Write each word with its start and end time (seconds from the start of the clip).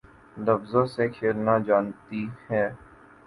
لفظوں 0.37 0.85
سے 0.85 1.07
کھیلنا 1.09 1.57
جانتی 1.67 2.25
ہے 2.49 2.67